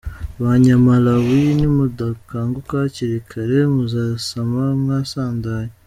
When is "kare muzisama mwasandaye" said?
3.29-5.71